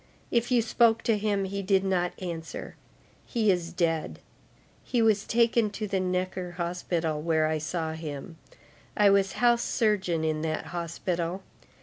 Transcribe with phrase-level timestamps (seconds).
[0.31, 2.75] If you spoke to him, he did not answer.
[3.27, 4.17] He is dead.
[4.83, 8.39] He was taken to the Necker Hospital, where I saw him.
[8.97, 11.43] I was house surgeon in that hospital.